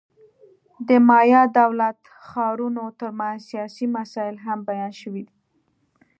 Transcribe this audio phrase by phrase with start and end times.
[0.87, 5.35] د مایا دولت-ښارونو ترمنځ سیالۍ مسایل هم بیان شوي دي.